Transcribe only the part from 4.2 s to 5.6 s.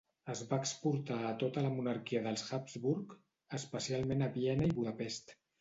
a Viena i Budapest.